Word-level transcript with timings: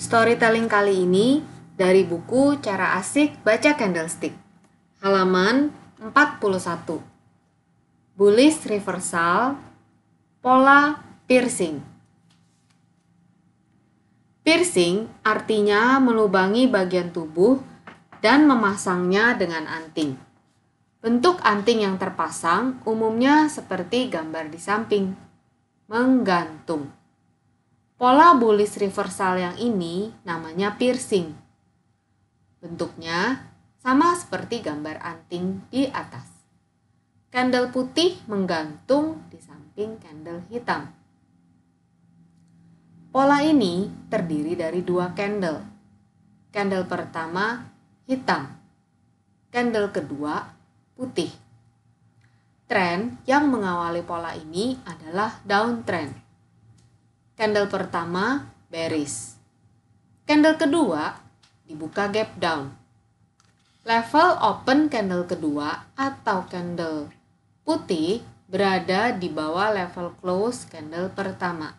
Storytelling 0.00 0.64
kali 0.64 1.04
ini 1.04 1.44
dari 1.76 2.08
buku 2.08 2.56
Cara 2.64 2.96
Asik 2.96 3.44
Baca 3.44 3.76
Candlestick. 3.76 4.32
Halaman 5.04 5.68
41. 6.00 7.04
Bullish 8.16 8.64
reversal, 8.64 9.60
pola 10.40 11.04
piercing. 11.28 11.84
Piercing 14.40 15.04
artinya 15.20 16.00
melubangi 16.00 16.64
bagian 16.64 17.12
tubuh 17.12 17.60
dan 18.24 18.48
memasangnya 18.48 19.36
dengan 19.36 19.68
anting. 19.68 20.16
Bentuk 21.04 21.44
anting 21.44 21.84
yang 21.84 22.00
terpasang 22.00 22.80
umumnya 22.88 23.52
seperti 23.52 24.08
gambar 24.08 24.48
di 24.48 24.56
samping, 24.56 25.12
menggantung. 25.92 26.99
Pola 28.00 28.32
bullish 28.32 28.80
reversal 28.80 29.36
yang 29.36 29.60
ini 29.60 30.08
namanya 30.24 30.72
piercing. 30.80 31.36
Bentuknya 32.56 33.44
sama 33.76 34.16
seperti 34.16 34.64
gambar 34.64 35.04
anting 35.04 35.68
di 35.68 35.84
atas. 35.84 36.24
Candle 37.28 37.68
putih 37.68 38.16
menggantung 38.24 39.28
di 39.28 39.36
samping 39.36 40.00
candle 40.00 40.40
hitam. 40.48 40.88
Pola 43.12 43.44
ini 43.44 43.92
terdiri 44.08 44.56
dari 44.56 44.80
dua 44.80 45.12
candle. 45.12 45.60
Candle 46.48 46.88
pertama 46.88 47.68
hitam. 48.08 48.48
Candle 49.52 49.92
kedua 49.92 50.48
putih. 50.96 51.28
Tren 52.64 53.20
yang 53.28 53.52
mengawali 53.52 54.00
pola 54.00 54.32
ini 54.32 54.80
adalah 54.88 55.36
downtrend. 55.44 56.29
Candle 57.40 57.72
pertama 57.72 58.52
bearish. 58.68 59.32
Candle 60.28 60.60
kedua 60.60 61.16
dibuka 61.64 62.12
gap 62.12 62.36
down. 62.36 62.68
Level 63.80 64.36
open 64.44 64.92
candle 64.92 65.24
kedua 65.24 65.88
atau 65.96 66.44
candle 66.52 67.08
putih 67.64 68.20
berada 68.44 69.16
di 69.16 69.32
bawah 69.32 69.72
level 69.72 70.12
close 70.20 70.68
candle 70.68 71.08
pertama. 71.16 71.72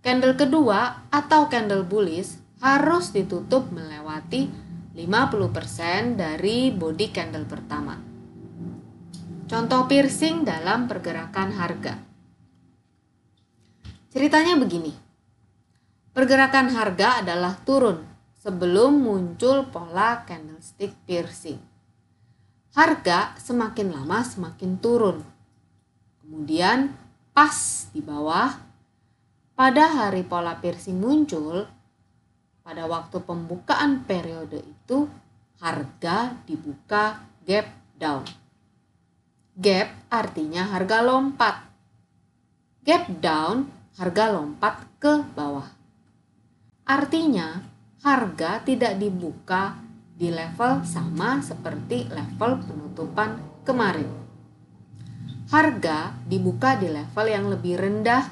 Candle 0.00 0.32
kedua 0.32 1.12
atau 1.12 1.52
candle 1.52 1.84
bullish 1.84 2.40
harus 2.64 3.12
ditutup 3.12 3.68
melewati 3.68 4.48
50% 4.96 6.16
dari 6.16 6.72
body 6.72 7.06
candle 7.12 7.44
pertama. 7.44 8.00
Contoh 9.44 9.84
piercing 9.84 10.48
dalam 10.48 10.88
pergerakan 10.88 11.52
harga. 11.52 12.11
Ceritanya 14.12 14.60
begini. 14.60 14.92
Pergerakan 16.12 16.68
harga 16.76 17.24
adalah 17.24 17.56
turun 17.64 18.04
sebelum 18.36 19.00
muncul 19.00 19.64
pola 19.72 20.28
candlestick 20.28 20.92
piercing. 21.08 21.56
Harga 22.76 23.32
semakin 23.40 23.88
lama 23.88 24.20
semakin 24.20 24.76
turun. 24.84 25.24
Kemudian 26.20 26.92
pas 27.32 27.88
di 27.88 28.04
bawah, 28.04 28.52
pada 29.56 29.88
hari 29.88 30.28
pola 30.28 30.60
piercing 30.60 31.00
muncul, 31.00 31.64
pada 32.60 32.84
waktu 32.84 33.16
pembukaan 33.16 34.04
periode 34.04 34.60
itu 34.60 35.08
harga 35.56 36.36
dibuka 36.44 37.16
gap 37.48 37.64
down. 37.96 38.28
Gap 39.56 39.88
artinya 40.12 40.68
harga 40.68 41.00
lompat. 41.00 41.56
Gap 42.84 43.08
down 43.16 43.80
harga 43.98 44.24
lompat 44.32 44.74
ke 44.96 45.24
bawah. 45.36 45.68
Artinya 46.88 47.60
harga 48.02 48.64
tidak 48.64 48.98
dibuka 48.98 49.78
di 50.16 50.32
level 50.32 50.82
sama 50.86 51.42
seperti 51.44 52.08
level 52.08 52.62
penutupan 52.62 53.38
kemarin. 53.62 54.08
Harga 55.52 56.16
dibuka 56.24 56.80
di 56.80 56.88
level 56.88 57.26
yang 57.28 57.46
lebih 57.52 57.76
rendah 57.76 58.24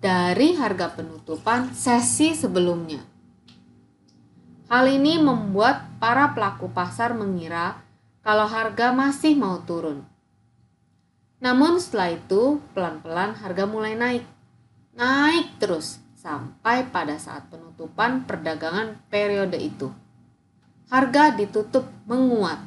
dari 0.00 0.56
harga 0.56 0.96
penutupan 0.96 1.74
sesi 1.76 2.32
sebelumnya. 2.32 3.04
Hal 4.70 4.86
ini 4.86 5.18
membuat 5.18 5.98
para 5.98 6.30
pelaku 6.30 6.70
pasar 6.70 7.12
mengira 7.12 7.82
kalau 8.22 8.46
harga 8.46 8.94
masih 8.94 9.34
mau 9.34 9.58
turun. 9.66 10.06
Namun 11.42 11.80
setelah 11.80 12.14
itu 12.14 12.62
pelan-pelan 12.76 13.34
harga 13.40 13.64
mulai 13.66 13.98
naik. 13.98 14.24
Naik 14.94 15.62
terus 15.62 16.02
sampai 16.18 16.90
pada 16.90 17.16
saat 17.16 17.46
penutupan 17.48 18.28
perdagangan 18.28 19.00
periode 19.08 19.56
itu. 19.56 19.88
Harga 20.90 21.30
ditutup 21.32 21.86
menguat, 22.10 22.58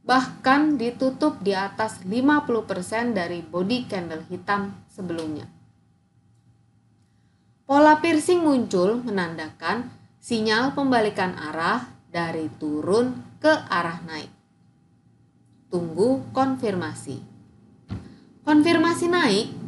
bahkan 0.00 0.80
ditutup 0.80 1.36
di 1.44 1.52
atas 1.52 2.00
50% 2.00 3.12
dari 3.12 3.44
body 3.44 3.78
candle 3.84 4.24
hitam 4.32 4.72
sebelumnya. 4.88 5.44
Pola 7.66 7.98
piercing 8.00 8.40
muncul 8.40 9.02
menandakan 9.04 9.90
sinyal 10.22 10.72
pembalikan 10.72 11.36
arah 11.36 11.84
dari 12.08 12.48
turun 12.56 13.12
ke 13.42 13.52
arah 13.52 14.00
naik. 14.06 14.32
Tunggu 15.68 16.24
konfirmasi. 16.32 17.18
Konfirmasi 18.46 19.06
naik 19.10 19.65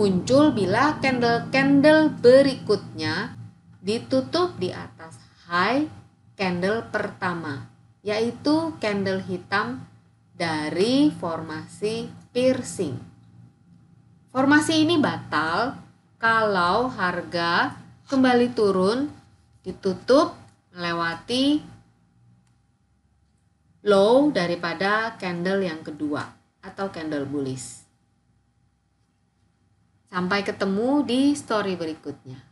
muncul 0.00 0.56
bila 0.56 0.96
candle-candle 0.96 2.08
berikutnya 2.24 3.36
ditutup 3.84 4.56
di 4.56 4.72
atas 4.72 5.20
high 5.44 5.84
candle 6.40 6.88
pertama, 6.88 7.68
yaitu 8.00 8.72
candle 8.80 9.20
hitam 9.20 9.84
dari 10.32 11.12
formasi 11.12 12.08
piercing. 12.32 12.96
Formasi 14.32 14.88
ini 14.88 14.96
batal 14.96 15.76
kalau 16.16 16.88
harga 16.88 17.76
kembali 18.08 18.56
turun 18.56 19.04
ditutup 19.60 20.32
melewati 20.72 21.60
low 23.84 24.32
daripada 24.32 25.12
candle 25.20 25.60
yang 25.60 25.84
kedua 25.84 26.24
atau 26.64 26.88
candle 26.88 27.28
bullish. 27.28 27.79
Sampai 30.10 30.42
ketemu 30.42 31.06
di 31.06 31.38
story 31.38 31.78
berikutnya. 31.78 32.49